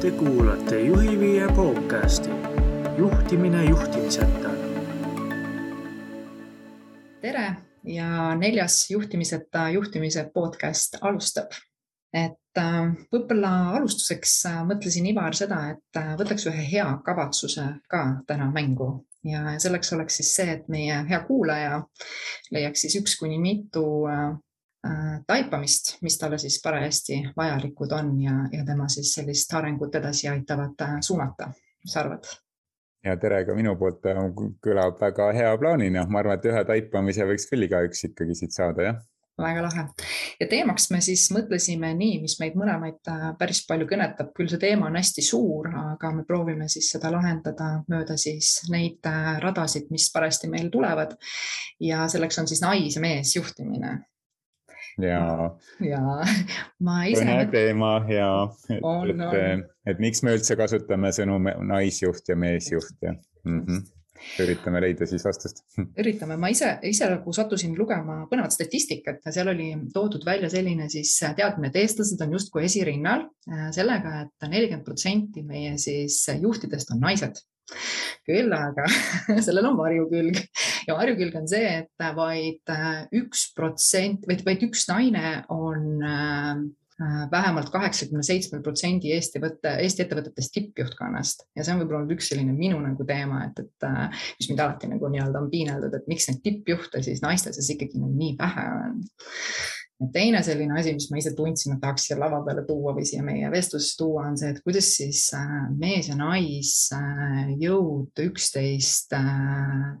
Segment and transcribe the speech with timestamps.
[0.00, 2.28] Te kuulate Juhiviie podcasti
[2.98, 4.50] juhtimine juhtimiseta.
[7.20, 11.52] tere ja neljas juhtimiseta juhtimise podcast alustab.
[12.14, 18.04] et äh, võib-olla alustuseks äh, mõtlesin Ivar seda, et äh, võtaks ühe hea kavatsuse ka
[18.26, 21.82] täna mängu ja selleks oleks siis see, et meie hea kuulaja
[22.50, 23.84] leiaks siis üks kuni mitu
[25.26, 30.86] taipamist, mis talle siis parajasti vajalikud on ja, ja tema siis sellist arengut edasi aitavad
[31.04, 31.50] suunata.
[31.84, 32.24] mis sa arvad?
[33.04, 34.04] ja tere ka minu poolt,
[34.64, 38.88] kõlab väga hea plaanina, ma arvan, et ühe taipamise võiks küll igaüks ikkagi siit saada,
[38.88, 39.00] jah
[39.40, 39.84] väga lahe
[40.40, 44.60] ja teemaks me siis mõtlesime nii, mis meid mõlemaid äh, päris palju kõnetab, küll see
[44.60, 49.88] teema on hästi suur, aga me proovime siis seda lahendada mööda siis neid äh, radasid,
[49.94, 51.16] mis parajasti meil tulevad.
[51.80, 53.96] ja selleks on siis nais ja mees juhtimine
[54.98, 55.22] ja.
[55.84, 56.02] ja
[56.86, 57.22] ma ise.
[57.22, 58.32] põnev teema ja
[58.72, 61.38] et, et, et miks me üldse kasutame sõnu
[61.70, 63.64] naisjuht ja meesjuht ja mm.
[63.64, 63.88] -hmm
[64.40, 65.62] üritame leida siis vastust.
[66.00, 70.90] üritame, ma ise, ise nagu sattusin lugema põnevat statistikat ja seal oli toodud välja selline
[70.92, 76.22] siis teadmine, et eestlased on justkui esirinnal äh, sellega et, et nelikümmend protsenti meie siis
[76.42, 77.40] juhtidest on naised
[78.28, 78.88] küll aga
[79.46, 80.42] sellel on varjukülg
[80.88, 86.68] ja varjukülg on see, et vaid äh, üks protsent, vaid, vaid üks naine on äh,
[87.00, 92.12] Äh, vähemalt kaheksakümne seitsmel protsendi Eesti võtte, Eesti ettevõtetest tippjuhtkonnast ja see on võib-olla olnud
[92.12, 93.86] üks selline minu nagu teema, et, et
[94.36, 98.02] mis mind alati nagu nii-öelda on piineldud, et miks neid tippjuhte siis naiste seas ikkagi
[98.02, 98.98] nagu nii vähe on.
[100.14, 103.24] Teine selline asi, mis ma ise tundsin, et tahaks siia lava peale tuua või siia
[103.26, 109.14] meie vestlusse tuua, on see, et kuidas siis äh, mees ja naisjõud üksteist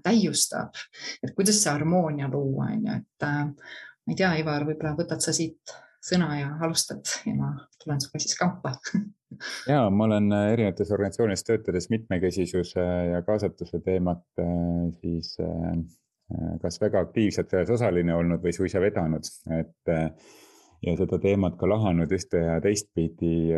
[0.06, 0.80] täiustab,
[1.22, 5.36] et kuidas see harmoonia luua, on ju, et ma ei tea, Ivar, võib-olla võtad sa
[5.36, 8.76] siit sõna ja alustad ja ma tulen sinuga siis kampa.
[9.70, 15.76] Ja ma olen äh, erinevates organisatsioonides töötades mitmekesisuse ja kaasatuse teemat äh, siis äh,
[16.62, 19.94] kas väga aktiivselt selles osaline olnud või suisa vedanud, et
[20.80, 23.50] ja seda teemat ka lahanud ühte ja teistpidi.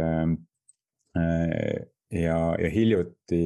[2.23, 3.43] ja, ja hiljuti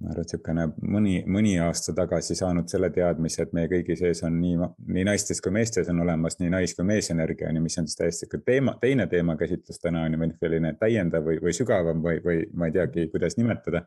[0.00, 4.22] ma arvan, et niisugune mõni, mõni aasta tagasi saanud selle teadmise, et meie kõigi sees
[4.24, 7.78] on nii, nii naistes kui meestes on olemas nii nais- kui meesenergia, on ju, mis
[7.78, 12.00] on siis täiesti teema, teine teemakäsitlus täna on ju, või selline täiendav või, või sügavam
[12.04, 13.84] või, või ma ei teagi, kuidas nimetada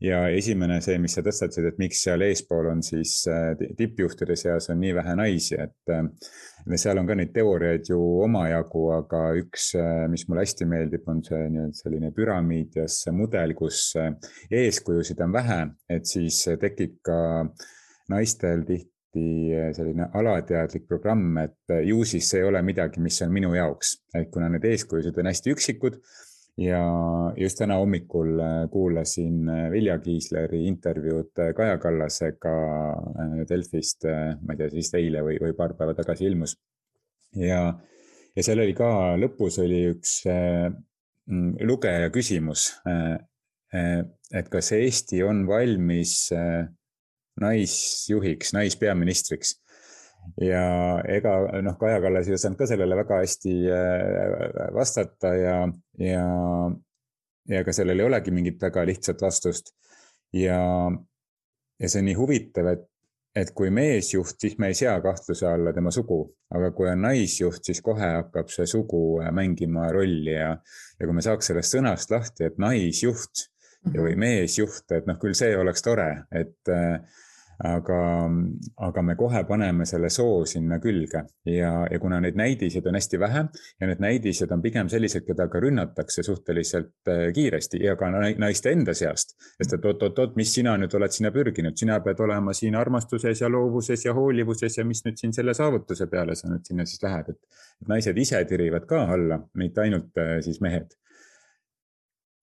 [0.00, 4.70] ja esimene see, mis sa tõstatasid, et miks seal eespool on siis äh, tippjuhtide seas
[4.72, 6.06] on nii vähe naisi, et äh,
[6.80, 11.20] seal on ka neid teooriaid ju omajagu, aga üks, äh, mis mulle hästi meeldib, on
[11.26, 15.60] see nii-öelda selline püramiid ja see mudel, kus eeskujusid on vähe,
[15.92, 17.20] et siis tekib ka
[18.10, 18.88] naistel tihti
[19.76, 24.30] selline alateadlik programm, et ju siis see ei ole midagi, mis on minu jaoks, et
[24.32, 26.00] kuna need eeskujusid on hästi üksikud
[26.58, 26.80] ja
[27.36, 32.54] just täna hommikul äh, kuulasin äh, Vilja Kiisleri intervjuud äh, Kaja Kallasega
[33.48, 34.06] Delfist,
[34.42, 36.56] ma ei tea, siis eile või, või paar päeva tagasi ilmus.
[37.36, 37.62] ja,
[38.36, 38.90] ja seal oli ka,
[39.20, 42.70] lõpus oli üks mm, lugeja küsimus,
[43.70, 46.14] et kas Eesti on valmis
[47.40, 49.54] naisjuhiks, naispeaministriks
[50.40, 50.64] ja
[51.08, 55.56] ega noh, Kaja Kallas ei osanud ka sellele väga hästi äh, vastata ja,
[55.98, 56.24] ja,
[57.48, 59.74] ja ega sellel ei olegi mingit väga lihtsat vastust.
[60.32, 60.60] ja,
[61.80, 62.84] ja see on nii huvitav, et,
[63.36, 66.22] et kui meesjuht, siis me ei sea kahtluse alla tema sugu,
[66.54, 70.52] aga kui on naisjuht, siis kohe hakkab see sugu äh, mängima rolli ja,
[70.98, 73.48] ja kui me saaks sellest sõnast lahti, et naisjuht
[73.90, 74.20] või mhm.
[74.20, 77.00] meesjuht, et noh, küll see oleks tore, et äh,
[77.64, 78.00] aga,
[78.86, 81.22] aga me kohe paneme selle soo sinna külge.
[81.48, 83.44] Ja, ja kuna neid näidiseid on hästi vähe
[83.80, 88.72] ja need näidised on pigem sellised, keda ka rünnatakse suhteliselt äh, kiiresti ja ka naiste
[88.72, 89.36] enda seast.
[89.56, 93.50] sest et oot-oot-oot, mis sina nüüd oled sinna pürginud, sina pead olema siin armastuses ja
[93.52, 97.34] loovuses ja hoolivuses ja mis nüüd siin selle saavutuse peale sa nüüd sinna siis lähed,
[97.34, 100.96] et naised ise tirivad ka alla, mitte ainult äh, siis mehed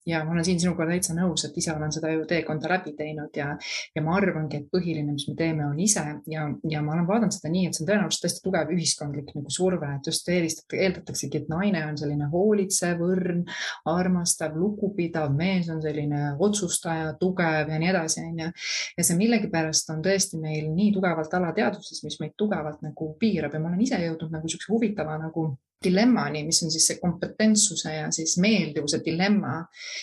[0.08, 3.36] ja ma olen siin sinuga täitsa nõus, et ise olen seda ju teekonda läbi teinud
[3.36, 3.50] ja,
[3.94, 7.34] ja ma arvangi, et põhiline, mis me teeme, on ise ja, ja ma olen vaadanud
[7.34, 11.42] seda nii, et see on tõenäoliselt hästi tugev ühiskondlik nagu surve, et just eelistatakse, eeldataksegi,
[11.42, 13.44] et naine on selline hoolitsev, õrn,
[13.92, 18.50] armastav, lugupidav, mees on selline otsustaja, tugev ja nii edasi, on ju.
[18.98, 23.62] ja see millegipärast on tõesti meil nii tugevalt alateadvuses, mis meid tugevalt nagu piirab ja
[23.62, 25.50] ma olen ise jõudnud nagu siukse huvitava nagu
[25.84, 29.60] dilemmani, mis on siis see kompetentsuse ja siis meeldivuse dilemma.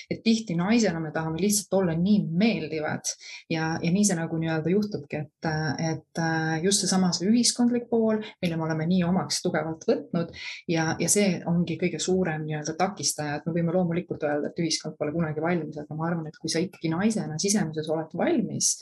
[0.10, 3.10] et tihti naisena me tahame lihtsalt olla nii meeldivad
[3.50, 5.50] ja, ja nii see nagu nii-öelda juhtubki, et,
[5.92, 6.22] et
[6.64, 10.32] just seesama see ühiskondlik pool, mille me oleme nii omaks tugevalt võtnud
[10.72, 14.96] ja, ja see ongi kõige suurem nii-öelda takistaja, et me võime loomulikult öelda, et ühiskond
[15.00, 18.76] pole kunagi valmis, aga ma arvan, et kui sa ikkagi naisena sisemises oled valmis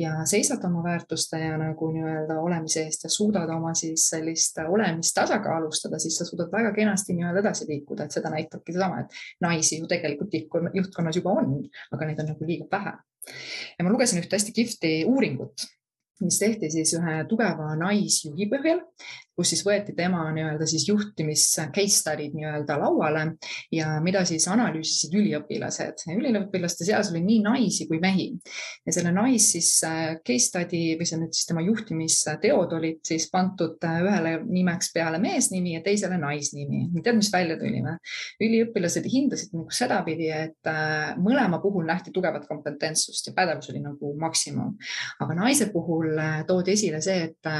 [0.00, 5.14] ja seisad oma väärtuste ja nagu nii-öelda olemise eest ja suudad oma siis sellist olemist
[5.14, 9.20] tasakaalustada, siis sa suudad suudad väga kenasti nii-öelda edasi liikuda, et seda näitabki seesama, et
[9.44, 10.34] naisi ju tegelikult
[10.74, 11.58] juhtkonnas juba on,
[11.92, 12.96] aga neid on nagu liiga vähe.
[13.78, 15.66] ja ma lugesin ühte hästi kihvti uuringut,
[16.24, 18.80] mis tehti siis ühe tugeva naisjuhi põhjal,
[19.40, 23.22] kus siis võeti tema nii-öelda siis juhtimis case study'd nii-öelda lauale
[23.72, 26.04] ja mida siis analüüsisid üliõpilased.
[26.12, 28.28] üliõpilaste seas oli nii naisi kui mehi
[28.86, 33.30] ja selle nais siis äh, case study või see nüüd siis tema juhtimisteod olid siis
[33.32, 36.82] pandud äh, ühele nimeks peale meesnimi ja teisele naisnimi.
[37.00, 37.96] tead, mis välja tuli või?
[38.44, 44.12] üliõpilased hindasid nagu sedapidi, et äh, mõlema puhul nähti tugevat kompetentsust ja pädevus oli nagu
[44.20, 44.76] maksimum,
[45.24, 46.12] aga naise puhul
[46.48, 47.52] toodi esile see, et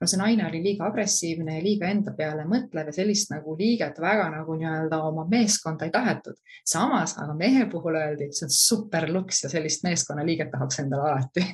[0.00, 3.56] no see naine oli liiga agressiivne agressiivne ja liiga enda peale mõtlev ja sellist nagu
[3.58, 6.36] liiget väga nagu nii-öelda oma meeskonda ei tahetud.
[6.64, 11.44] samas aga mehe puhul öeldi, see on super luks ja sellist meeskonnaliiget tahaks endale alati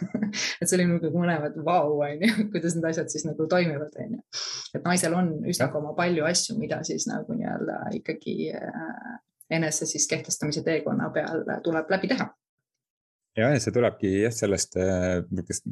[0.60, 4.22] et see oli nagu mõlemad vau, onju, kuidas need asjad siis nagu toimivad, onju.
[4.74, 9.18] et naisel on üsna oma palju asju, mida siis nagu nii-öelda ikkagi äh,
[9.50, 12.30] enese siis kehtestamise teekonna peal tuleb läbi teha
[13.36, 15.66] ja, ja see tulebki jah, sellest äh, niisugust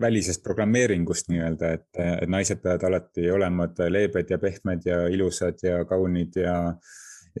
[0.00, 1.88] välisest programmeeringust nii-öelda, et,
[2.22, 6.58] et naised peavad alati olema leebed ja pehmed ja ilusad ja kaunid ja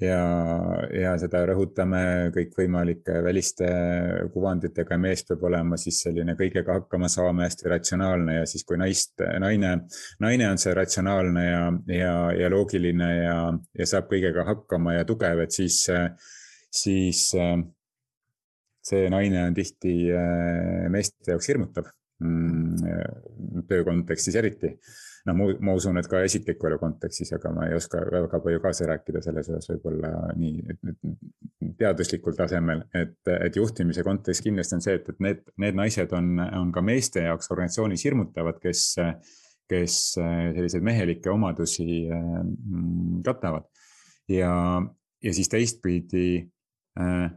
[0.00, 0.20] ja,
[0.96, 3.68] ja seda rõhutame kõikvõimalike väliste
[4.32, 9.12] kuvanditega, mees peab olema siis selline kõigega hakkama saama, hästi ratsionaalne ja siis, kui naist,
[9.20, 9.74] naine,
[10.24, 13.36] naine on see ratsionaalne ja, ja, ja loogiline ja,
[13.78, 15.84] ja saab kõigega hakkama ja tugev, et siis,
[16.72, 17.26] siis
[18.82, 21.88] see naine on tihti äh, meeste jaoks hirmutav
[22.22, 24.72] mm, töö kontekstis eriti.
[25.26, 28.62] no ma, ma usun, et ka isikliku elu kontekstis, aga ma ei oska väga palju
[28.62, 34.96] kaasa rääkida selles osas võib-olla nii teaduslikul tasemel, et, et juhtimise kontekst kindlasti on see,
[34.98, 38.88] et, et need, need naised on, on ka meeste jaoks organisatsioonis hirmutavad, kes,
[39.70, 43.70] kes selliseid mehelikke omadusi mm, katavad.
[44.30, 44.50] ja,
[45.22, 46.26] ja siis teistpidi
[46.98, 47.30] äh,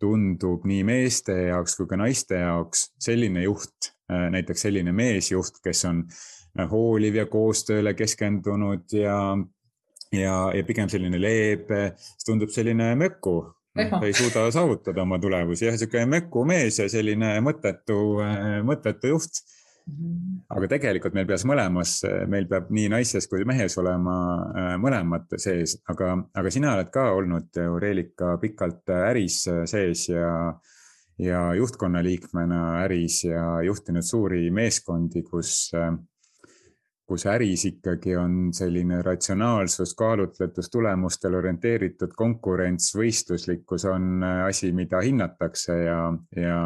[0.00, 5.84] tundub nii meeste jaoks kui ka naiste jaoks selline juht, äh, näiteks selline meesjuht, kes
[5.88, 9.18] on äh, hooliv ja koostööle keskendunud ja,
[10.12, 13.38] ja, ja pigem selline leebe, siis tundub selline möku.
[13.76, 19.12] ta ei suuda saavutada oma tulemusi, jah, sihuke möku mees ja selline mõttetu, äh, mõttetu
[19.12, 19.42] juht.
[19.86, 22.00] Aga tegelikult meil peaks mõlemas,
[22.30, 24.16] meil peab nii naises kui mehes olema
[24.50, 30.32] äh, mõlemad sees, aga, aga sina oled ka olnud ju Reelika pikalt äris sees ja,
[31.22, 35.70] ja juhtkonna liikmena äris ja juhtinud suuri meeskondi, kus,
[37.06, 45.82] kus äris ikkagi on selline ratsionaalsus, kaalutletus, tulemustele orienteeritud konkurents, võistluslikkus on asi, mida hinnatakse
[45.86, 46.00] ja,
[46.34, 46.62] ja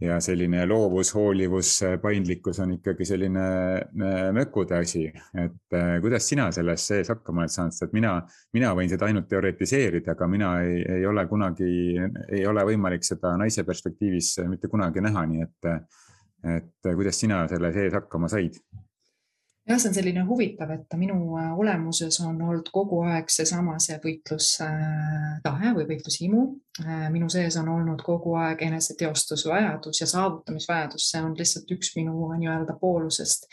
[0.00, 1.70] ja selline loovus, hoolivus,
[2.02, 7.54] paindlikkus on ikkagi selline äh, mökude asi, et äh, kuidas sina selles sees hakkama oled
[7.54, 8.14] saanud, sest mina,
[8.56, 11.68] mina võin seda ainult teoritiseerida, aga mina ei, ei ole kunagi,
[12.28, 15.70] ei ole võimalik seda naise perspektiivis mitte kunagi näha, nii et,
[16.56, 18.58] et kuidas sina selle sees hakkama said?
[19.68, 23.96] jah, see on selline huvitav, et minu äh, olemuses on olnud kogu aeg seesama see
[24.02, 26.44] võitlustahe või võitlushimu
[26.82, 32.74] minu sees on olnud kogu aeg eneseteostusvajadus ja saavutamisvajadus, see on lihtsalt üks minu nii-öelda
[32.80, 33.46] poolusest.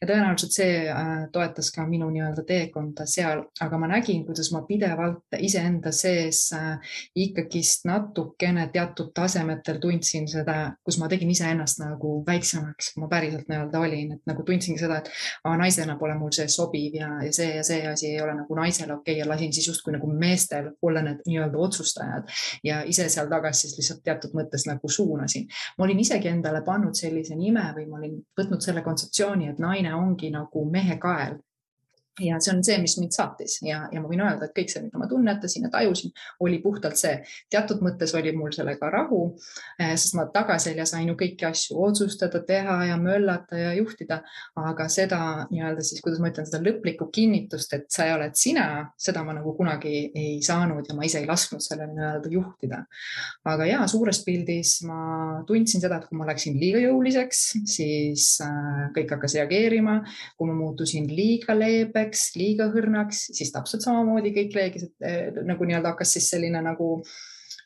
[0.00, 4.60] ja tõenäoliselt see äh, toetas ka minu nii-öelda teekonda seal, aga ma nägin, kuidas ma
[4.68, 6.76] pidevalt iseenda sees äh,
[7.16, 13.48] ikkagist natukene teatud tasemetel tundsin seda, kus ma tegin iseennast nagu väiksemaks, kui ma päriselt
[13.48, 15.10] nii-öelda olin, et nagu tundsingi seda, et
[15.44, 18.60] aa, naisena pole mul see sobiv ja, ja see ja see asi ei ole nagu
[18.60, 19.16] naisele okei.
[19.16, 22.28] Okay, ja lasin siis justkui nagu meestel olla need nii-öelda otsustajad
[22.66, 25.48] ja ise seal tagas siis lihtsalt teatud mõttes nagu suunasin.
[25.78, 29.94] ma olin isegi endale pannud sellise nime või ma olin võtnud selle kontseptsiooni, et naine
[29.94, 31.38] ongi nagu mehe kael
[32.20, 34.82] ja see on see, mis mind saatis ja, ja ma võin öelda, et kõik see,
[34.86, 37.18] mida ma tunnetasin ja tajusin, oli puhtalt see.
[37.52, 39.20] teatud mõttes oli mul sellega rahu,
[39.80, 44.22] eh, sest ma tagaselja sain ju kõiki asju otsustada, teha ja möllata ja juhtida.
[44.56, 45.20] aga seda
[45.50, 48.66] nii-öelda siis, kuidas ma ütlen, seda lõplikku kinnitust, et sa oled sina,
[48.98, 52.82] seda ma nagu kunagi ei saanud ja ma ise ei lasknud sellele nii-öelda juhtida.
[53.44, 58.88] aga ja suures pildis ma tundsin seda, et kui ma läksin liiga jõuliseks, siis äh,
[58.96, 59.98] kõik hakkas reageerima.
[60.36, 65.40] kui ma muutusin liiga leebeks, läks liiga õrnaks, siis täpselt samamoodi kõik leegis, et eh,
[65.46, 67.00] nagu nii-öelda hakkas siis selline nagu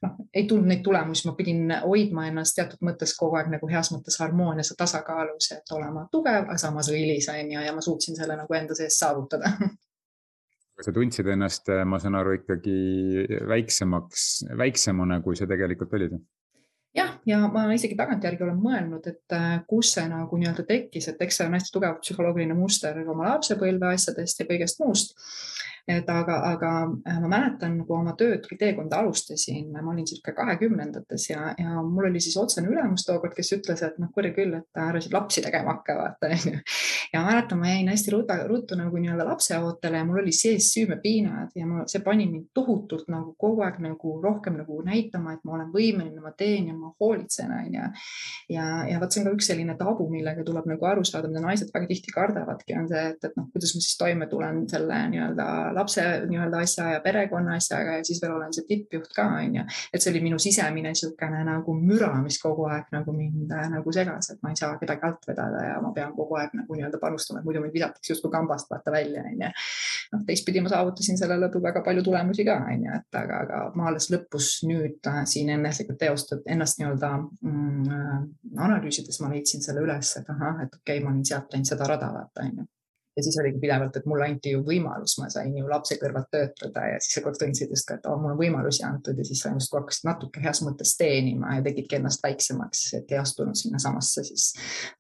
[0.03, 3.93] noh, ei tulnud neid tulemusi, ma pidin hoidma ennast teatud mõttes kogu aeg nagu heas
[3.95, 8.19] mõttes harmoonias ja tasakaalus, et olema tugev, aga samas õilis on ju, ja ma suutsin
[8.19, 9.53] selle nagu enda sees saavutada
[10.81, 12.77] sa tundsid ennast, ma saan aru, ikkagi
[13.49, 16.17] väiksemaks, väiksemana, kui sa tegelikult olid?
[16.97, 21.23] jah, ja ma isegi tagantjärgi olen mõelnud, et äh, kus see nagu nii-öelda tekkis, et
[21.25, 25.17] eks see on hästi tugev psühholoogiline muster oma lapsepõlve asjadest ja kõigest muust
[25.89, 26.71] et aga, aga
[27.09, 31.83] äh, ma mäletan, kui oma tööd või teekonda alustasin, ma olin circa kahekümnendates ja, ja
[31.85, 35.15] mul oli siis otsene ülemus tookord, kes ütles, et noh, kurja küll, et ära siin
[35.17, 36.63] lapsi tegema hakka, vaata onju.
[37.13, 40.71] ja ma mäletan, ma jäin hästi ruttu, ruttu nagu nii-öelda lapseootele ja mul oli sees
[40.75, 45.45] süümepiinad ja ma, see pani mind tohutult nagu kogu aeg nagu rohkem nagu näitama, et
[45.45, 47.89] ma olen võimeline, ma teen ja ma hoolitsen onju.
[48.55, 51.43] ja, ja vot see on ka üks selline tabu, millega tuleb nagu aru saada, mida
[51.45, 55.01] naised väga tihti kardavadki, on see, et, et noh, kuidas ma siis toime tulen selle
[55.15, 59.67] nii-öelda lapse nii-öelda asja ja perekonna asjaga ja siis veel olen see tippjuht ka onju.
[59.93, 63.93] et see oli minu sisemine niisugune nagu müra, mis kogu aeg nagu mind äh, nagu
[63.95, 67.01] segas, et ma ei saa kedagi alt vedada ja ma pean kogu aeg nagu nii-öelda
[67.03, 69.51] panustama, et muidu mind visatakse justkui kambast vaata välja onju.
[70.13, 73.89] noh, teistpidi ma saavutasin selle lõbu väga palju tulemusi ka onju, et aga, aga ma
[73.91, 78.19] alles lõpus nüüd äh, siin enesega teostada ennast nii-öelda mm, äh,
[78.67, 81.89] analüüsides ma leidsin selle üles, et ahah, et okei okay,, ma olin sealt läinud seda
[81.91, 82.67] rada vaata onju
[83.17, 86.87] ja siis oligi pidevalt, et mulle anti ju võimalus, ma sain ju lapse kõrvalt töötada
[86.93, 89.43] ja siis sa kord tundsid just ka, et oh, mul on võimalusi antud ja siis
[89.45, 94.25] sa justkui hakkasid natuke heas mõttes teenima ja tegidki ennast väiksemaks, et ei astunud sinnasamasse
[94.31, 94.51] siis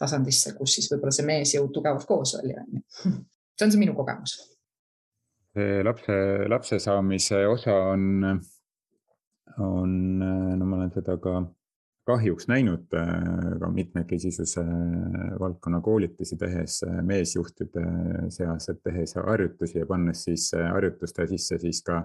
[0.00, 3.14] tasandisse, kus siis võib-olla see meesjõud tugevalt koos oli, on ju.
[3.56, 4.36] see on see minu kogemus.
[5.54, 6.18] see lapse,
[6.50, 8.26] lapse saamise osa on,
[9.58, 11.40] on, no ma olen seda ka
[12.08, 13.08] kahjuks näinud äh,
[13.60, 14.64] ka mitmekesisuse
[15.40, 17.84] valdkonna koolitusi tehes äh, meesjuhtide
[18.32, 22.02] seas, et tehes harjutusi ja pannes siis äh, harjutuste sisse siis ka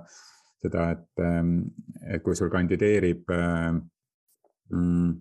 [0.61, 1.57] seda, et, ähm,
[2.03, 5.15] et kui sul kandideerib mm,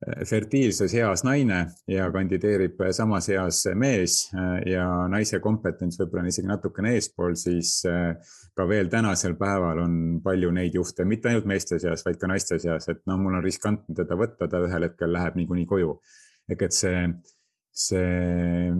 [0.00, 1.58] fertiilses eas naine
[1.90, 7.74] ja kandideerib samas eas mees äh, ja naise kompetents võib-olla on isegi natukene eespool, siis
[7.88, 8.14] äh,
[8.56, 12.58] ka veel tänasel päeval on palju neid juhte, mitte ainult meeste seas, vaid ka naiste
[12.62, 15.92] seas, et noh, mul on riskantne teda võtta, ta ühel hetkel läheb niikuinii koju.
[16.50, 17.04] ehk et see,
[17.84, 18.72] see,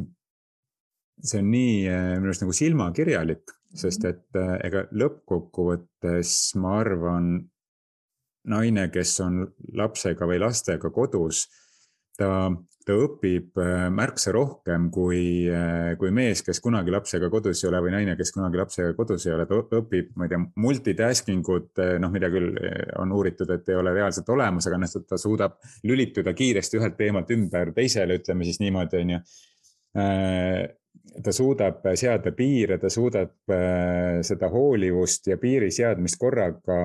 [1.21, 7.35] see on nii äh, minu arust nagu silmakirjalik, sest et ega lõppkokkuvõttes ma arvan,
[8.49, 9.43] naine, kes on
[9.77, 11.45] lapsega või lastega kodus,
[12.19, 12.49] ta,
[12.87, 17.83] ta õpib äh, märksa rohkem kui, äh, kui mees, kes kunagi lapsega kodus ei ole
[17.85, 21.71] või naine, kes kunagi lapsega kodus ei ole, ta õpib, ma ei tea, multitasking ut,
[21.83, 22.57] äh, noh, mida küll
[23.01, 27.33] on uuritud, et ei ole reaalselt olemas, aga noh, ta suudab lülituda kiiresti ühelt teemalt
[27.37, 29.23] ümber teisele, ütleme siis niimoodi, on ju.
[31.25, 33.51] Ta suudab seada piire, ta suudab
[34.23, 36.77] seda hoolivust ja piiri seadmist korraga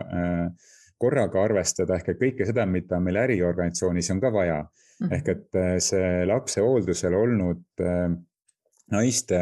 [0.00, 0.70] äh,
[1.04, 5.06] korraga arvestada ehk et kõike seda, mida meil äriorganisatsioonis on ka vaja mm.
[5.06, 5.16] -hmm.
[5.16, 8.06] ehk et äh, see lapse hooldusel olnud äh,
[8.94, 9.40] naiste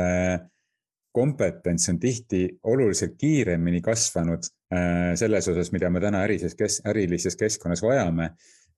[1.13, 7.37] kompetents on tihti oluliselt kiiremini kasvanud äh, selles osas, mida me täna ärises kes-, ärilises
[7.37, 8.33] keskkonnas vajame,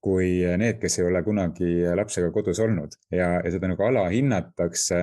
[0.05, 4.99] kui need, kes ei ole kunagi lapsega kodus olnud ja, ja seda nagu alahinnatakse.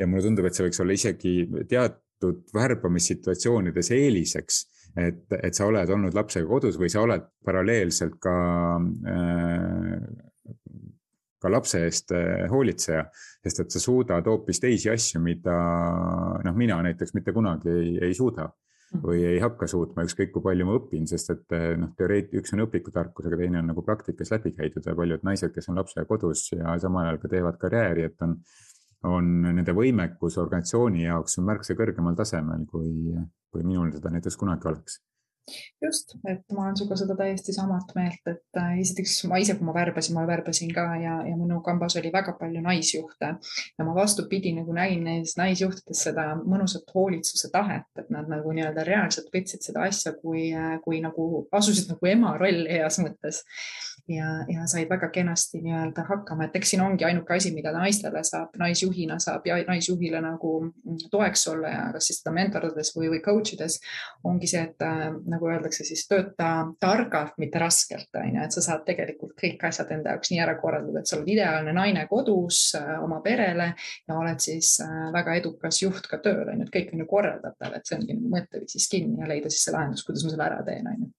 [0.00, 1.32] ja mulle tundub, et see võiks olla isegi
[1.68, 4.60] teatud värbamissituatsioonides eeliseks
[4.96, 8.36] et, et sa oled olnud lapsega kodus või sa oled paralleelselt ka
[9.12, 10.06] äh,
[11.42, 13.06] ka lapse eest äh, hoolitseja,
[13.44, 15.56] sest et sa suudad hoopis teisi asju, mida
[16.44, 18.48] noh, mina näiteks mitte kunagi ei, ei suuda
[19.02, 22.54] või ei hakka suutma, ükskõik kui palju ma õpin, sest et äh, noh, teoreet-, üks
[22.54, 26.06] on õpikutarkus, aga teine on nagu praktikas läbi käidud ja paljud naised, kes on lapsega
[26.08, 28.38] kodus ja samal ajal ka teevad karjääri, et on,
[29.10, 33.12] on nende võimekus organisatsiooni jaoks on märksa kõrgemal tasemel, kui,
[33.56, 35.00] kui minul seda näiteks kunagi oleks
[35.82, 39.66] just, et ma olen sinuga seda täiesti samat meelt, et äh, esiteks ma ise, kui
[39.68, 43.32] ma värbasin, ma värbasin ka ja, ja minu kambas oli väga palju naisjuhte.
[43.78, 48.86] Ja ma vastupidi nagu näin neis naisjuhtides seda mõnusat hoolitsuse tahet, et nad nagu nii-öelda
[48.86, 53.44] reaalselt võtsid seda asja kui, äh, kui nagu asusid nagu ema rolli heas mõttes.
[54.06, 58.20] Ja, ja said väga kenasti nii-öelda hakkama, et eks siin ongi ainuke asi, mida naistele
[58.22, 60.52] saab, naisjuhina saab ja naisjuhile nagu
[61.10, 63.80] toeks olla ja kas siis seda mentordades või, või coach ides
[64.22, 66.50] ongi see, et äh, nagu öeldakse, siis tööta
[66.82, 70.56] targalt, mitte raskelt, on ju, et sa saad tegelikult kõik asjad enda jaoks nii ära
[70.60, 75.36] korraldada, et sa oled ideaalne naine kodus äh, oma perele ja oled siis äh, väga
[75.42, 78.34] edukas juht ka tööl, on ju, et kõik on ju korraldatav, et see ongi nagu
[78.34, 81.14] mõtteviisis kinni ja leida siis see lahendus, kuidas ma selle ära teen, on ju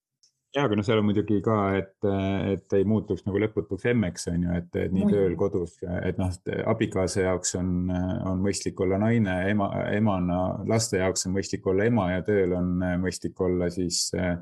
[0.58, 2.08] ja, aga noh, seal on muidugi ka, et,
[2.54, 5.14] et ei muutuks nagu lõputuks emmeks, on ju, et, nii Muidu.
[5.14, 6.32] tööl, kodus, et noh,
[6.74, 7.92] abikaasa jaoks on,
[8.32, 12.74] on mõistlik olla naine, ema, emana, laste jaoks on mõistlik olla ema ja tööl on
[13.04, 14.34] mõistlik olla siis eh,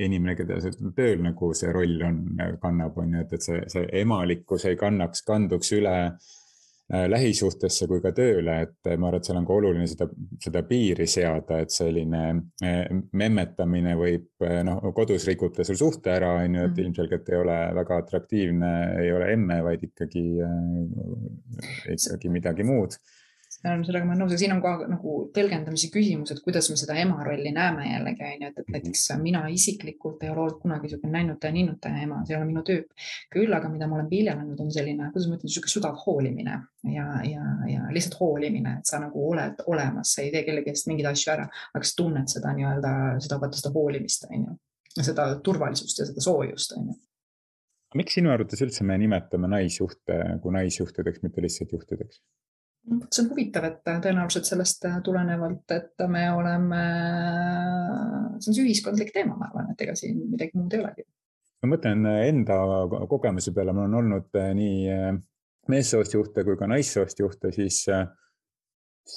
[0.00, 0.58] inimene, keda
[0.96, 2.24] tööl nagu see roll on,
[2.62, 5.98] kannab, on ju, et, et see, see emalikkus ei kannaks, kanduks üle
[6.88, 10.06] lähisuhtesse kui ka tööle, et ma arvan, et seal on ka oluline seda,
[10.40, 12.22] seda piiri seada, et selline
[12.64, 12.78] äh,
[13.12, 16.86] memmetamine võib äh, noh, kodus rikuta sul suhte ära, on ju, et mhm.
[16.86, 18.72] ilmselgelt ei ole väga atraktiivne,
[19.04, 20.24] ei ole emme, vaid ikkagi,
[21.92, 22.96] ikkagi midagi muud
[23.58, 26.94] sellega ma olen nõus, aga siin on ka nagu tõlgendamise küsimus, et kuidas me seda
[27.02, 30.86] ema rolli näeme jällegi on ju, et, et näiteks mina isiklikult ei ole olnud kunagi
[30.86, 33.08] niisugune nännutaja-ninnutaja ema, see ei ole minu tüüp.
[33.34, 36.54] küll aga, mida ma olen viljelenud, on selline, kuidas ma ütlen, niisugune sügav hoolimine
[36.94, 40.90] ja, ja, ja lihtsalt hoolimine, et sa nagu oled olemas, sa ei tee kellegi eest
[40.90, 44.56] mingeid asju ära, aga sa tunned seda nii-öelda, seda, vaata seda hoolimist on ju,
[45.02, 46.98] seda turvalisust ja seda soojust on ju
[47.96, 52.20] miks sinu arvates üldse me nimetame naisjuhte nagu naisjuhtideks, mitte lihtsalt juhtideks?
[53.10, 56.82] See on huvitav, et tõenäoliselt sellest tulenevalt, et me oleme,
[58.38, 61.06] see on see ühiskondlik teema, ma arvan, et ega siin midagi muud ei olegi.
[61.62, 62.60] ma mõtlen enda
[63.10, 65.16] kogemuse peale, mul on olnud eh, nii
[65.68, 67.82] meessoost juhte kui ka naissoost juhte, siis,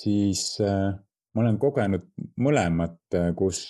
[0.02, 2.10] siis ma olen kogenud
[2.42, 3.00] mõlemat,
[3.40, 3.64] kus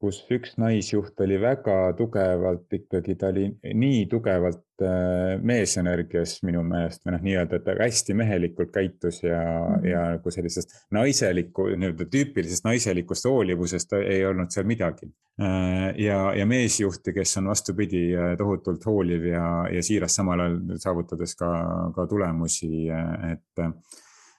[0.00, 7.04] kus üks naisjuht oli väga tugevalt ikkagi, ta oli nii tugevalt äh, meesenergias minu meelest
[7.04, 9.86] või noh, nii-öelda, ta hästi mehelikult käitus ja mm, -hmm.
[9.90, 15.10] ja nagu sellisest naiselikku, nii-öelda tüüpilisest naiselikust hoolivusest ei olnud seal midagi.
[15.40, 20.60] Äh, ja, ja meesjuhti, kes on vastupidi, äh, tohutult hooliv ja, ja siiras samal ajal
[20.82, 21.52] saavutades ka,
[21.96, 22.88] ka tulemusi,
[23.32, 23.66] et,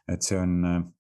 [0.08, 0.94] et see on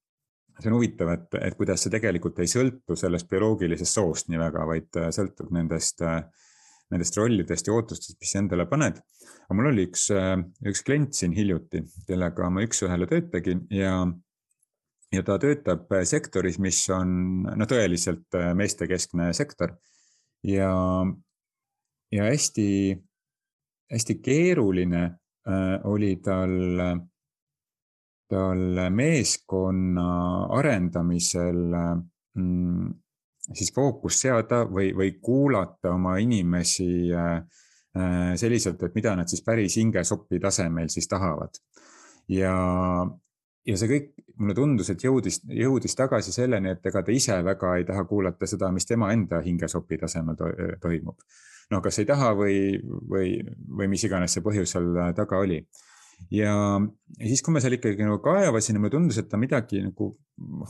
[0.57, 4.65] see on huvitav, et, et kuidas see tegelikult ei sõltu sellest bioloogilisest soost nii väga,
[4.69, 6.23] vaid sõltub nendest, äh,
[6.93, 9.01] nendest rollidest ja ootustest, mis endale paned.
[9.47, 13.99] aga mul oli üks, äh, üks klient siin hiljuti, kellega ma üks-ühele tööd tegin ja,
[15.13, 19.75] ja ta töötab sektoris, mis on no tõeliselt meestekeskne sektor
[20.47, 20.71] ja,
[22.13, 22.69] ja hästi,
[23.91, 25.05] hästi keeruline
[25.87, 27.05] oli tal
[28.27, 30.07] tal meeskonna
[30.57, 31.59] arendamisel
[32.35, 32.89] mm,
[33.55, 37.37] siis fookust seada või, või kuulata oma inimesi äh,
[37.97, 41.59] äh, selliselt, et mida nad siis päris hingesopi tasemel siis tahavad.
[42.27, 42.53] ja,
[43.67, 47.75] ja see kõik mulle tundus, et jõudis, jõudis tagasi selleni, et ega ta ise väga
[47.77, 51.19] ei taha kuulata seda, mis tema enda hingesopi tasemel to toimub.
[51.71, 53.37] no kas ei taha või, või,
[53.79, 55.63] või mis iganes see põhjus seal taga oli
[56.31, 56.53] ja
[57.21, 60.11] siis, kui ma seal ikkagi nagu kaevasin ja mulle tundus, et ta midagi nagu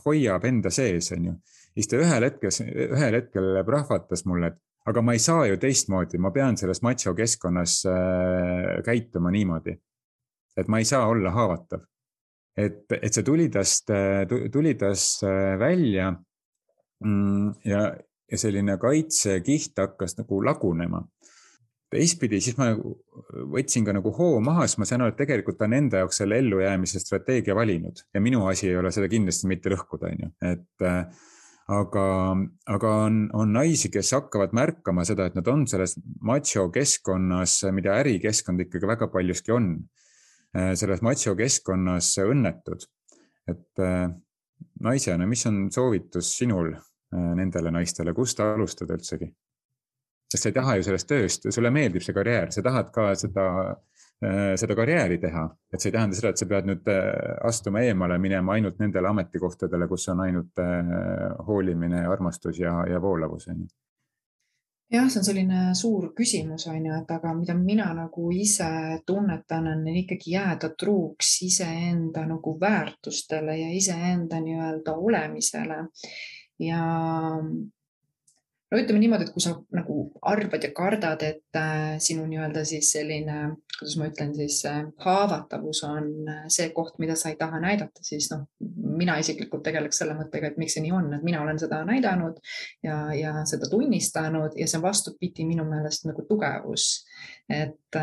[0.05, 1.35] hoiab enda sees, on ju.
[1.77, 2.53] Siis ta ühel hetkel,
[2.87, 7.13] ühel hetkel prahvatas mulle, et aga ma ei saa ju teistmoodi, ma pean selles macho
[7.17, 9.77] keskkonnas äh, käituma niimoodi.
[10.57, 11.83] et ma ei saa olla haavatav.
[12.57, 13.91] et, et see tuli tast,
[14.51, 16.11] tuli tast äh, välja
[17.03, 17.53] mm,.
[17.65, 17.91] ja,
[18.31, 21.03] ja selline kaitsekiht hakkas nagu lagunema
[21.93, 22.97] teistpidi, siis ma nagu
[23.53, 26.19] võtsin ka nagu hoo maha, sest ma saan aru, et tegelikult ta on enda jaoks
[26.19, 30.31] selle ellujäämise strateegia valinud ja minu asi ei ole seda kindlasti mitte lõhkuda, on ju,
[30.49, 31.05] et äh,
[31.67, 32.05] aga,
[32.73, 37.97] aga on, on naisi, kes hakkavad märkama seda, et nad on selles macho keskkonnas, mida
[38.01, 39.73] ärikeskkond ikkagi väga paljuski on,
[40.55, 42.87] äh, selles macho keskkonnas õnnetud.
[43.47, 44.07] et äh,
[44.83, 46.73] naisena, mis on soovitus sinul
[47.07, 49.29] nendele naistele, kust alustada üldsegi?
[50.27, 53.45] sest sa ei taha ju sellest tööst, sulle meeldib see karjäär, sa tahad ka seda,
[53.63, 53.96] äh,
[54.57, 55.43] seda karjääri teha.
[55.73, 57.09] et see ei tähenda seda, et sa pead nüüd äh,
[57.45, 60.87] astuma eemale, minema ainult nendele ametikohtadele, kus on ainult äh,
[61.47, 63.67] hoolimine, armastus ja, ja voolavus, on ju
[64.91, 68.69] jah, see on selline suur küsimus, on ju, et aga mida mina nagu ise
[69.05, 75.83] tunnetan, on ikkagi jääda truuks iseenda nagu väärtustele ja iseenda nii-öelda olemisele.
[76.59, 76.81] ja
[78.71, 82.89] no ütleme niimoodi, et kui sa nagu arvad ja kardad, et äh, sinu nii-öelda siis
[82.95, 83.37] selline,
[83.77, 88.03] kuidas ma ütlen siis äh, haavatavus on äh, see koht, mida sa ei taha näidata,
[88.03, 88.47] siis noh,
[88.97, 92.41] mina isiklikult tegeleks selle mõttega, et miks see nii on, et mina olen seda näidanud
[92.83, 97.05] ja, ja seda tunnistanud ja see on vastupidi minu meelest nagu tugevus.
[97.47, 97.95] et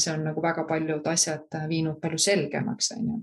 [0.00, 3.18] see on nagu väga paljud asjad viinud palju selgemaks, on ju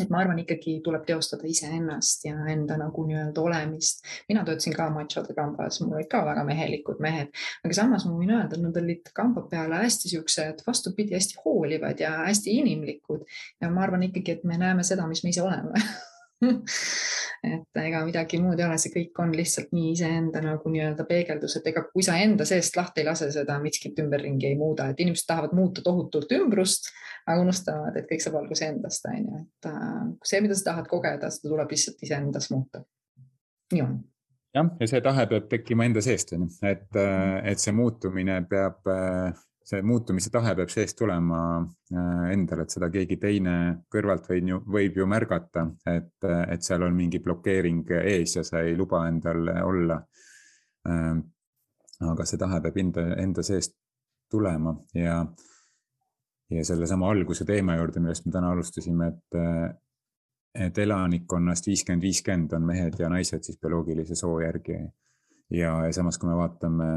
[0.00, 4.04] et ma arvan, ikkagi tuleb teostada iseennast ja enda nagu nii-öelda olemist.
[4.28, 7.32] mina töötasin ka machode kambas, mul olid ka väga mehelikud mehed,
[7.64, 12.00] aga samas ma võin öelda, et nad olid kamba peale hästi siuksed, vastupidi, hästi hoolivad
[12.00, 13.26] ja hästi inimlikud.
[13.60, 15.82] ja ma arvan ikkagi, et me näeme seda, mis me ise oleme
[17.54, 21.58] et ega midagi muud ei ole, see kõik on lihtsalt nii iseenda nagu nii-öelda peegeldus,
[21.58, 25.00] et ega kui sa enda seest lahti ei lase seda, miskit ümberringi ei muuda, et
[25.04, 26.90] inimesed tahavad muuta tohutult ümbrust,
[27.26, 30.88] aga unustavad, et kõik saab alguse endast, on ju, et äh, see, mida sa tahad
[30.90, 32.84] kogeda, seda tuleb lihtsalt iseendas muuta.
[33.74, 34.00] nii on.
[34.56, 38.40] Jah, ja see tahe peab tekkima enda seest, on ju, et, äh, et see muutumine
[38.50, 39.36] peab äh,
[39.70, 43.56] see muutumise tahe peab seest tulema äh, endal, et seda keegi teine
[43.92, 48.64] kõrvalt võib ju, võib ju märgata, et, et seal on mingi blokeering ees ja sa
[48.66, 50.00] ei luba endal olla.
[50.88, 51.22] Ähm,
[52.00, 53.76] aga see tahe peab enda, enda seest
[54.30, 55.20] tulema ja,
[56.50, 59.40] ja sellesama alguse teema juurde, millest me täna alustasime, et,
[60.66, 64.80] et elanikkonnast viiskümmend, viiskümmend on mehed ja naised siis bioloogilise soo järgi
[65.50, 66.88] ja, ja samas, kui me vaatame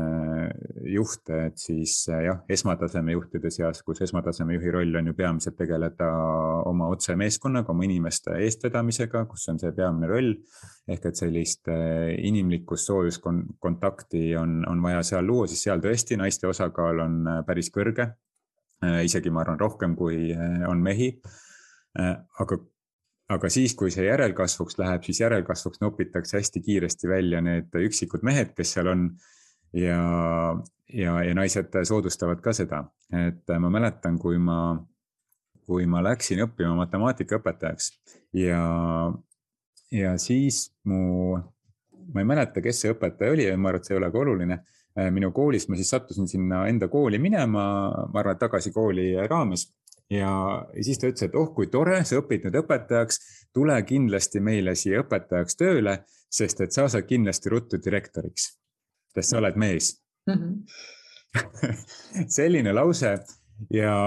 [0.93, 5.57] juhte, et siis äh, jah, esmataseme juhtide seas, kus esmataseme juhi roll on ju peamiselt
[5.57, 6.09] tegeleda
[6.69, 10.35] oma otsemeeskonnaga, oma inimeste eestvedamisega, kus on see peamine roll.
[10.87, 16.49] ehk et sellist äh, inimlikust soojuskontakti on, on vaja seal luua, siis seal tõesti naiste
[16.49, 18.13] osakaal on äh, päris kõrge.
[18.83, 20.33] isegi ma arvan rohkem, kui
[20.67, 21.05] on mehi.
[21.95, 22.57] aga
[23.31, 28.53] aga siis, kui see järelkasvuks läheb, siis järelkasvuks nopitakse hästi kiiresti välja need üksikud mehed,
[28.57, 29.05] kes seal on.
[29.73, 29.99] ja,
[30.93, 34.75] ja, ja naised soodustavad ka seda, et ma mäletan, kui ma,
[35.65, 37.89] kui ma läksin õppima matemaatikaõpetajaks
[38.37, 38.61] ja,
[39.91, 41.39] ja siis mu,
[42.13, 44.59] ma ei mäleta, kes see õpetaja oli ma arvan, et see ei ole ka oluline
[45.09, 47.63] minu koolist ma siis sattusin sinna enda kooli minema,
[48.13, 49.71] ma arvan, et tagasi kooli raames
[50.13, 50.33] ja,
[50.81, 53.21] siis ta ütles, et oh, kui tore, sa õpid nüüd õpetajaks,
[53.55, 55.97] tule kindlasti meile siia õpetajaks tööle,
[56.33, 58.51] sest et sa saad kindlasti ruttu direktoriks,
[59.15, 59.95] sest sa oled mees
[60.29, 60.37] mm.
[60.37, 62.29] -hmm.
[62.37, 63.17] selline lause
[63.73, 63.97] ja,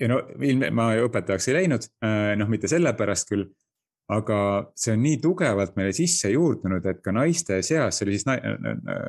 [0.00, 3.48] ja no ilmselt ma õpetajaks ei läinud, äh, noh, mitte sellepärast küll
[4.12, 4.38] aga
[4.78, 8.28] see on nii tugevalt meile sisse juurdunud, et ka naiste seas, see oli siis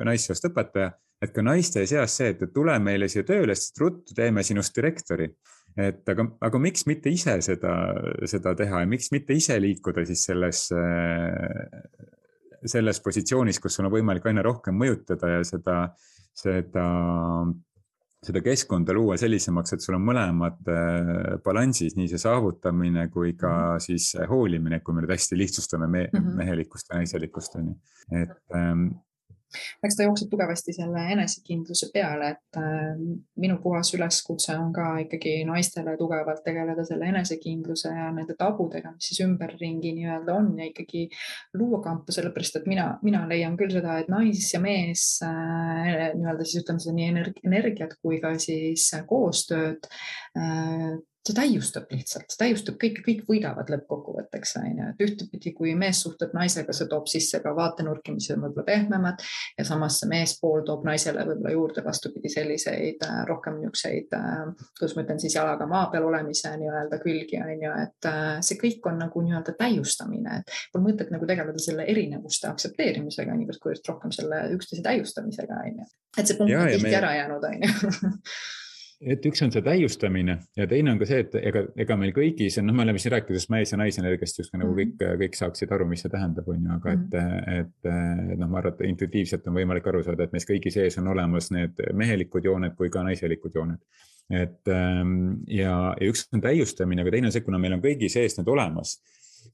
[0.08, 0.90] naissoost õpetaja,
[1.22, 5.30] et ka naiste seas see, et tule meile siia tööle, sest ruttu teeme sinust direktori
[5.78, 7.74] et aga, aga miks mitte ise seda,
[8.26, 10.64] seda teha ja miks mitte ise liikuda siis selles,
[12.66, 15.78] selles positsioonis, kus sul on võimalik aina rohkem mõjutada ja seda,
[16.36, 16.86] seda,
[18.26, 21.12] seda keskkonda luua sellisemaks, et sul on mõlemad äh,
[21.44, 23.84] balansis, nii see saavutamine kui ka -hmm.
[23.86, 26.40] siis hoolimine, kui me nüüd hästi lihtsustame me, mm -hmm.
[26.42, 27.76] mehelikkust ja naiselikkust on ju,
[28.22, 28.88] et ähm,
[29.84, 33.00] eks ta jookseb tugevasti selle enesekindluse peale, et äh,
[33.40, 39.10] minu puhas üleskutse on ka ikkagi naistele tugevalt tegeleda selle enesekindluse ja nende tabudega, mis
[39.10, 41.06] siis ümberringi nii-öelda on ja ikkagi
[41.58, 46.46] luua kampa, sellepärast et mina, mina leian küll seda, et nais ja mees äh, nii-öelda
[46.46, 49.88] siis ütleme seda nii energiat kui ka siis koostööd
[51.28, 56.00] see täiustab lihtsalt, see täiustab kõike, kõik võidavad lõppkokkuvõtteks on ju, et ühtepidi, kui mees
[56.04, 59.24] suhtleb naisega, see toob sisse ka vaatenurki, mis on võib-olla pehmemad
[59.58, 64.96] ja samas see meespool toob naisele võib-olla juurde vastupidi selliseid äh, rohkem niisuguseid, äh, kuidas
[64.96, 68.88] ma ütlen siis jalaga maa peal olemise nii-öelda külgi on ju, et äh, see kõik
[68.90, 74.14] on nagu nii-öelda täiustamine, et pole mõtet nagu tegeleda selle erinevuste aktsepteerimisega, niivõrd kuivõrd rohkem
[74.14, 76.96] selle üksteise täiustamisega on ju, et see punkt on tihti me...
[77.02, 78.14] ära jäänud on ju
[78.98, 82.56] et üks on see täiustamine ja teine on ka see, et ega, ega meil kõigis,
[82.64, 85.20] noh, me oleme siin rääkides mees ja naisenergiast justkui nagu kõik, mhm.
[85.22, 87.60] kõik saaksid aru, mis see tähendab, on ju, aga et, mhm.
[87.60, 91.12] et, noh, ma arvan, et intuitiivselt on võimalik aru saada, et meis kõigi sees on
[91.14, 93.78] olemas need mehelikud jooned kui ka naiselikud jooned.
[94.34, 98.10] et ähm, ja, ja üks on täiustamine, aga teine on see, kuna meil on kõigi
[98.12, 98.98] sees need olemas,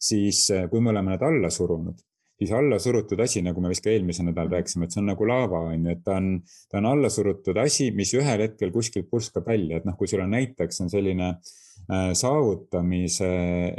[0.00, 2.00] siis kui me oleme nad alla surunud
[2.44, 4.56] siis alla surutud asi, nagu me vist ka eelmisel nädalal mhm.
[4.58, 6.30] rääkisime, et see on nagu laava on ju, et ta on,
[6.70, 10.24] ta on alla surutud asi, mis ühel hetkel kuskilt purskab välja, et noh, kui sul
[10.24, 13.30] on näiteks on selline äh, saavutamise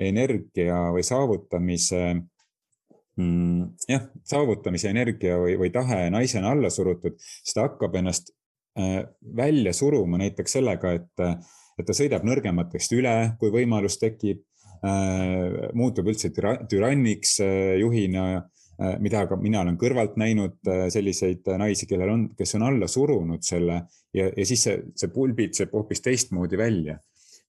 [0.08, 7.70] energia või saavutamise mm, jah, saavutamise energia või, või tahe naisena alla surutud, siis ta
[7.70, 8.34] hakkab ennast
[8.80, 9.04] äh,
[9.38, 11.46] välja suruma näiteks sellega, et,
[11.80, 14.44] et ta sõidab nõrgematest üle, kui võimalus tekib
[14.86, 17.40] Äh, muutub üldse türanniks
[17.80, 18.26] juhina,
[19.00, 20.58] mida ka mina olen kõrvalt näinud
[20.92, 23.78] selliseid naisi, kellel on, kes on alla surunud selle
[24.14, 26.98] ja, ja siis see, see pulbitseb hoopis teistmoodi välja.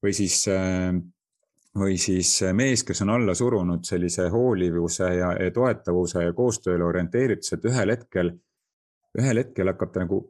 [0.02, 0.44] või siis,
[1.74, 7.56] või siis mees, kes on alla surunud sellise hoolivuse ja, ja toetavuse ja koostööle orienteerituse,
[7.56, 8.32] et ühel hetkel,
[9.18, 10.20] ühel hetkel hakkab ta nagu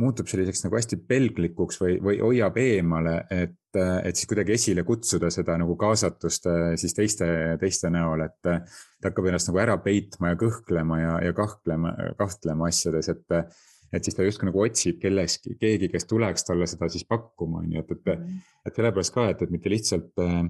[0.00, 5.30] muutub selliseks nagu hästi pelglikuks või, või hoiab eemale, et, et siis kuidagi esile kutsuda
[5.30, 7.28] seda nagu kaasatust äh, siis teiste,
[7.60, 8.58] teiste näol, et ta
[9.06, 13.38] hakkab ennast nagu ära peitma ja kõhklema ja, ja kahtlema, kahtlema asjades, et,
[13.94, 17.76] et siis ta justkui nagu otsib kelleski, keegi, kes tuleks talle seda siis pakkuma, on
[17.76, 18.42] ju, et, et, mhm.
[18.66, 20.42] et sellepärast ka, et, et mitte lihtsalt äh,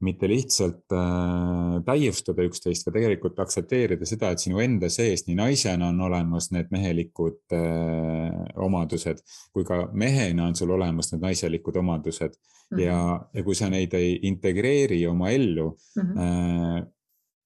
[0.00, 5.88] mitte lihtsalt äh, täiustada üksteist, vaid tegelikult aktsepteerida seda, et sinu enda sees nii naisena
[5.90, 12.36] on olemas need mehelikud äh, omadused kui ka mehena on sul olemas need naiselikud omadused
[12.36, 12.84] mm -hmm.
[12.84, 16.18] ja, ja kui sa neid ei integreeri oma ellu mm, -hmm.
[16.18, 16.86] äh,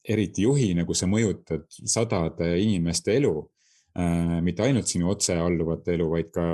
[0.08, 3.34] eriti juhina, kui sa mõjutad sadade inimeste elu
[3.98, 6.46] äh,, mitte ainult sinu otsealluvate elu, vaid ka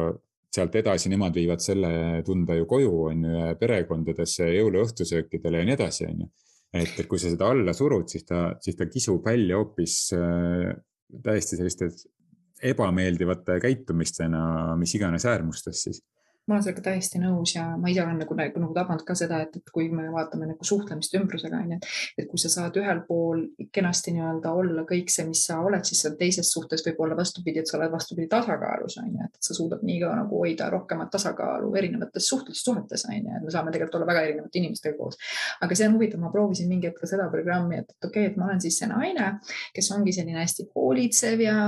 [0.55, 6.07] sealt edasi nemad viivad selle tunda ju koju, on ju, perekondadesse, jõuluõhtusöökidele ja nii edasi,
[6.09, 6.29] on ju.
[6.73, 10.71] et, et kui sa seda alla surud, siis ta, siis ta kisub välja hoopis äh,
[11.25, 11.91] täiesti selliste
[12.69, 16.03] ebameeldivate käitumistena, mis iganes äärmustes siis
[16.49, 19.43] ma olen sellega täiesti nõus ja ma ise olen nagu, nagu, nagu tabanud ka seda,
[19.45, 21.79] et, et kui me vaatame nagu suhtlemist ümbrusega on ju,
[22.17, 26.07] et, kui sa saad ühel pool kenasti nii-öelda olla kõik see, mis sa oled, siis
[26.19, 29.85] teises suhtes võib olla vastupidi, et sa oled vastupidi tasakaalus on ju, et sa suudad
[29.85, 34.11] nii ka nagu hoida rohkemat tasakaalu erinevates suhtlussuhetes on ju, et me saame tegelikult olla
[34.13, 35.21] väga erinevate inimestega koos.
[35.61, 38.33] aga see on huvitav, ma proovisin mingi hetk ka seda programmi, et, et okei okay,,
[38.33, 39.35] et ma olen siis see naine,
[39.77, 41.59] kes ongi selline hästi hoolitsev ja,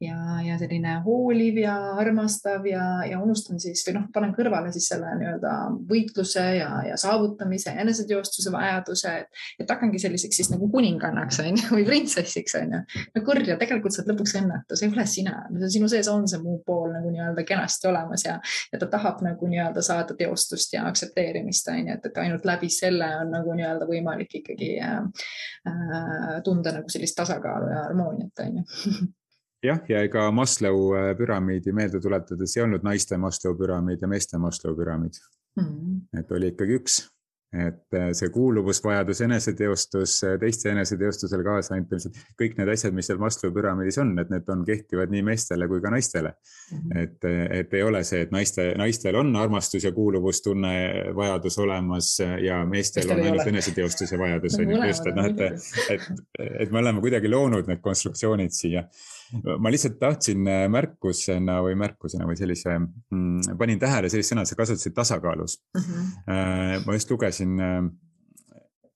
[0.00, 4.72] ja, ja selline hooliv ja armastav ja, ja unustan siis või noh, panen panen kõrvale
[4.72, 5.52] siis selle nii-öelda
[5.88, 9.12] võitluse ja, ja saavutamise, eneseteostuse vajaduse,
[9.58, 12.80] et hakkangi selliseks siis nagu kuningannaks on ju või printsessiks on ju.
[13.14, 15.36] no kurja, tegelikult sa oled lõpuks õnnetu, see ei ole sina,
[15.68, 18.38] sinu sees on see muu pool nagu nii-öelda kenasti olemas ja,
[18.72, 22.70] ja ta tahab nagu nii-öelda saada teostust ja aktsepteerimist on ju, et, et ainult läbi
[22.72, 25.00] selle on nagu nii-öelda võimalik ikkagi äh,
[25.68, 29.08] äh, tunda nagu sellist tasakaalu ja harmooniat on ju
[29.64, 34.38] jah, ja ega Maslow äh, püramiidi meelde tuletades ei olnud naiste Maslow püramiid ja meeste
[34.38, 35.20] Maslow püramiid
[35.56, 35.64] mm.
[35.64, 36.20] -hmm.
[36.20, 37.00] et oli ikkagi üks,
[37.50, 43.52] et äh, see kuuluvusvajadus, eneseteostus, äh, teiste eneseteostusele kaasaaitamised, kõik need asjad, mis seal Maslow
[43.52, 46.78] püramiidis on, et need on, kehtivad nii meestele kui ka naistele mm.
[46.78, 46.98] -hmm.
[47.02, 50.74] et, et ei ole see, et naiste, naistel on armastus ja kuuluvustunne,
[51.16, 55.40] vajadus olemas ja meestel on ainult eneseteostuse vajadus on ju, just, et noh, et,
[55.90, 58.88] et, et me oleme kuidagi loonud need konstruktsioonid siia
[59.58, 64.58] ma lihtsalt tahtsin äh, märkusena või märkusena või sellise mm,, panin tähele sellist sõna, sa
[64.58, 65.82] kasutasid tasakaalus mm.
[65.82, 66.86] -hmm.
[66.86, 67.78] ma just lugesin äh,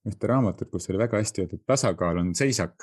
[0.05, 2.75] ühte raamatut, kus oli väga hästi öeldud, tasakaal on seisak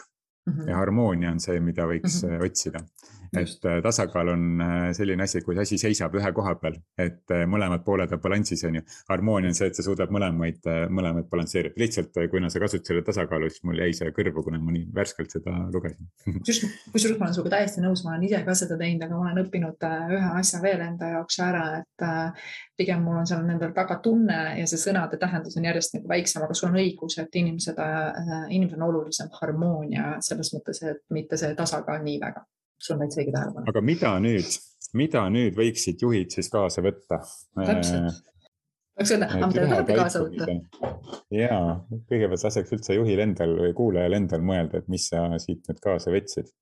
[0.46, 0.70] mm -hmm.
[0.70, 2.46] ja harmoonia on see, mida võiks mm -hmm.
[2.46, 2.84] otsida
[3.32, 7.44] et äh, tasakaal on äh, selline asi, kui asi seisab ühe koha peal, et äh,
[7.48, 8.82] mõlemad pooled on balansis, on ju.
[9.08, 10.60] harmoonia on see, et sa suudad mõlemaid,
[10.92, 14.74] mõlemaid balansseerida, lihtsalt kuna sa kasutasid selle tasakaalu, siis mul jäi see kõrvu, kuna ma
[14.76, 16.10] nii värskelt seda lugesin.
[16.92, 19.44] kusjuures ma olen sinuga täiesti nõus, ma olen ise ka seda teinud, aga ma olen
[19.46, 22.06] õppinud ühe asja veel enda jaoks ära, et
[22.76, 26.44] pigem mul on seal nendel taga tunne ja see sõnade tähendus on järjest nagu väiksem,
[26.44, 27.80] aga sul on õigus, et inimesed,
[28.50, 32.44] inimesel on olulisem harmoonia selles mõttes, et mitte see tasakaal nii väga
[32.82, 33.70] sul on täitsa õige tähelepanu.
[33.72, 34.58] aga mida nüüd,
[34.98, 37.22] mida nüüd võiksid juhid siis kaasa võtta?
[37.62, 38.22] täpselt
[38.92, 40.90] tahaks öelda, aga mida te tahate kaasa võtta?
[41.32, 41.60] ja,
[42.10, 46.12] kõigepealt laseks üldse juhil endal või kuulajal endal mõelda, et mis sa siit nüüd kaasa
[46.12, 46.52] võtsid.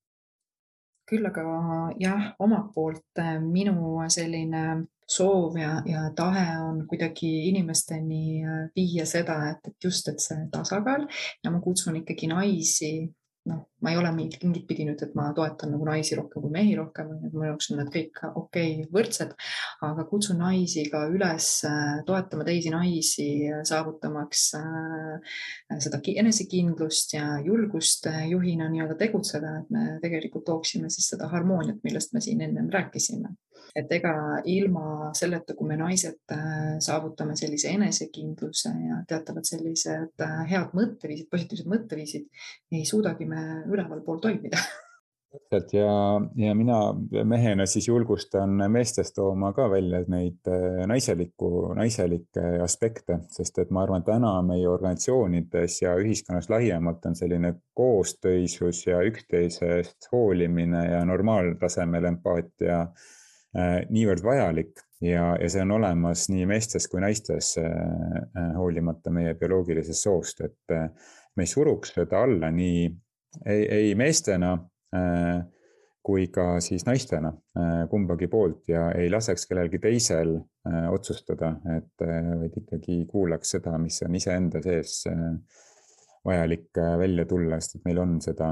[1.10, 1.42] küll aga
[1.98, 9.06] jah, omalt poolt äh, minu selline soov ja, ja tahe on kuidagi inimesteni äh, viia
[9.10, 11.08] seda, et, et just, et see tasakaal
[11.42, 12.92] ja ma kutsun ikkagi naisi
[13.50, 16.76] noh, ma ei ole mingit pidi nüüd, et ma toetan nagu naisi rohkem kui mehi
[16.78, 19.34] rohkem, et minu jaoks on need kõik okei okay,, võrdsed,
[19.86, 25.36] aga kutsun naisi ka üles äh, toetama teisi naisi, äh, saavutamaks äh,
[25.82, 32.14] seda enesekindlust ja julgust juhina nii-öelda tegutseda, et me tegelikult tooksime siis seda harmooniat, millest
[32.16, 33.34] me siin ennem rääkisime
[33.76, 34.14] et ega
[34.50, 41.30] ilma selleta, kui me naised äh, saavutame sellise enesekindluse ja teatavad sellised äh, head mõtteviisid,
[41.30, 42.28] positiivsed mõtteviisid,
[42.74, 44.60] ei suudagi me ülevalpool toimida.
[45.30, 45.90] Täpselt ja,
[46.42, 46.76] ja mina
[47.24, 53.84] mehena siis julgustan meestest tooma ka välja neid äh, naiselikku, naiselikke aspekte, sest et ma
[53.84, 62.10] arvan, täna meie organisatsioonides ja ühiskonnas laiemalt on selline koostöisus ja üksteisest hoolimine ja normaaltasemel
[62.10, 62.82] empaatia
[63.54, 67.70] niivõrd vajalik ja, ja see on olemas nii meestes kui naistes, äh,
[68.36, 70.74] äh, hoolimata meie bioloogilisest soost, et
[71.36, 72.84] me ei suruks seda alla nii
[73.46, 74.56] ei, ei meestena
[76.02, 77.30] kui ka siis naistena
[77.90, 80.32] kumbagi poolt ja ei laseks kellelgi teisel
[80.90, 85.04] otsustada, et vaid ikkagi kuulaks seda, mis on iseenda sees
[86.26, 88.50] vajalik välja tulla, sest et meil on seda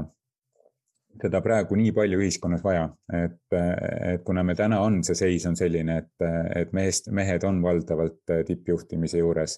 [1.21, 5.57] seda praegu nii palju ühiskonnas vaja, et, et kuna me täna on, see seis on
[5.59, 9.57] selline, et, et meest, mehed on valdavalt tippjuhtimise juures,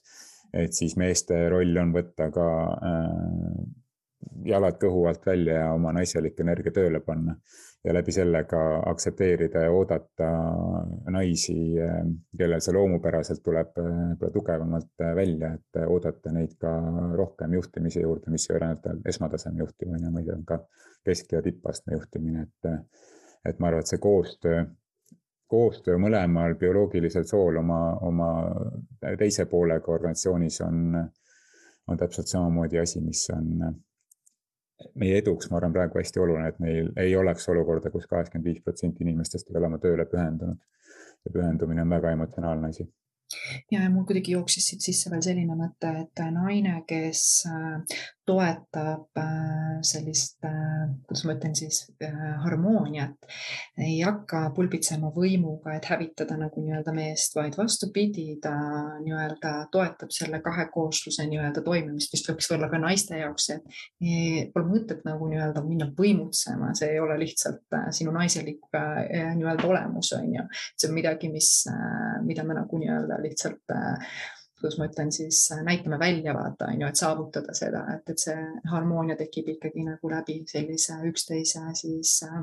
[0.53, 2.47] et siis meeste roll on võtta ka
[2.89, 3.61] äh,
[4.45, 7.35] jalad kõhu alt välja ja oma naiselik energia tööle panna.
[7.83, 8.59] ja läbi selle ka
[8.91, 10.27] aktsepteerida ja oodata
[11.09, 11.55] naisi,
[12.37, 16.75] kellel see loomupäraselt tuleb võib-olla tugevamalt välja, et oodata neid ka
[17.17, 20.59] rohkem juhtimise juurde, mis ei ole ainult esmataseme juhtimine, vaid on ka
[21.05, 22.71] kesk- ja tippastme juhtimine, et,
[23.45, 24.65] et ma arvan, et see koostöö
[25.51, 28.27] koostöö mõlemal bioloogilisel sool oma, oma
[29.19, 30.95] teise poolega organisatsioonis on,
[31.87, 33.49] on täpselt samamoodi asi, mis on
[34.95, 38.47] meie eduks, ma arvan, praegu hästi oluline, et meil ei oleks olukorda kus, kus kaheksakümmend
[38.47, 40.63] viis protsenti inimestest ei ole oma tööle pühendunud.
[41.25, 42.87] ja pühendumine on väga emotsionaalne asi
[43.71, 47.21] ja mul kuidagi jooksis siit sisse veel selline mõte, et naine, kes
[48.25, 51.83] toetab äh, sellist, äh, kuidas ma ütlen siis,
[52.43, 53.15] harmooniat,
[53.81, 58.53] ei hakka pulbitsema võimuga, et hävitada nagu nii-öelda meest, vaid vastupidi, ta
[59.01, 65.05] nii-öelda toetab selle kahekoosluse nii-öelda toimimist, mis võiks olla ka naiste jaoks, et pole mõtet
[65.07, 70.45] nagu nii-öelda minna võimutsema, see ei ole lihtsalt sinu naiselik nii-öelda olemus, on ju.
[70.75, 71.51] see on midagi, mis,
[72.27, 74.13] mida me nagu nii-öelda lihtsalt äh,
[74.61, 78.21] kuidas ma ütlen siis, äh, näitame välja, vaata, on ju, et saavutada seda, et, et
[78.21, 78.37] see
[78.71, 82.37] harmoonia tekib ikkagi nagu läbi sellise üksteise siis äh,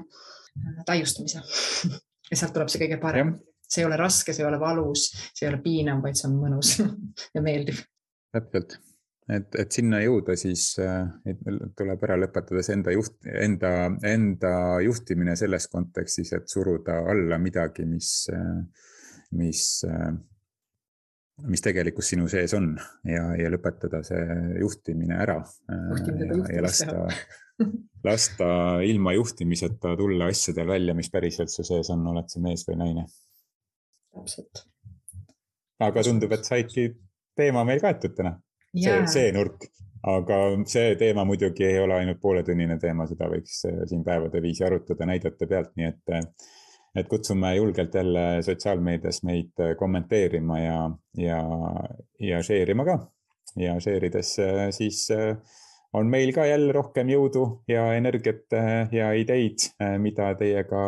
[0.87, 1.43] täiustamise
[2.31, 3.37] ja sealt tuleb see kõige parem.
[3.69, 6.37] see ei ole raske, see ei ole valus, see ei ole piinav, vaid see on
[6.43, 6.77] mõnus
[7.37, 7.85] ja meeldiv.
[8.35, 8.79] täpselt,
[9.31, 11.45] et, et sinna jõuda, siis et
[11.79, 13.75] tuleb ära lõpetada see enda juht, enda,
[14.09, 14.55] enda
[14.85, 18.11] juhtimine selles kontekstis, et suruda alla midagi, mis,
[19.39, 19.63] mis
[21.47, 22.73] mis tegelikult sinu sees on
[23.07, 24.23] ja, ja lõpetada see
[24.59, 25.39] juhtimine ära.
[25.69, 27.07] ja, ja lasta,
[28.09, 28.51] lasta
[28.87, 33.07] ilma juhtimiseta tulla asjadel välja, mis päriselt su sees on, oled sa mees või naine.
[34.15, 34.65] täpselt.
[35.87, 36.91] aga tundub, et saidki
[37.39, 38.35] teema meil kaetud täna.
[38.75, 39.69] see, see nurk,
[40.11, 45.07] aga see teema muidugi ei ole ainult pooletunnine teema, seda võiks siin päevade viisi arutada
[45.07, 46.17] näidete pealt, nii et
[46.97, 51.43] et kutsume julgelt jälle sotsiaalmeedias meid äh, kommenteerima ja, ja,
[52.21, 52.99] ja share ima ka.
[53.57, 55.37] ja share ides äh, siis äh,
[55.93, 58.53] on meil ka jälle rohkem jõudu ja energiat
[58.93, 60.83] ja ideid, mida teiega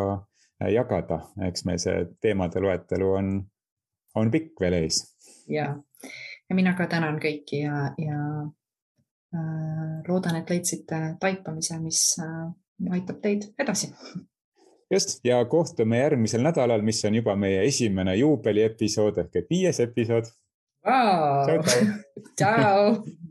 [0.69, 3.31] jagada, eks meil see teemade loetelu on,
[4.21, 5.01] on pikk veel ees.
[5.49, 5.71] ja,
[6.51, 8.19] ja mina ka tänan kõiki ja, ja
[9.35, 12.51] äh, loodan, et leidsite taipamise, mis äh,
[12.93, 13.93] aitab teid edasi
[14.91, 20.31] just ja kohtume järgmisel nädalal, mis on juba meie esimene juubeliepisood ehk et viies episood.
[20.87, 21.61] Wow..
[22.37, 22.95] tšau.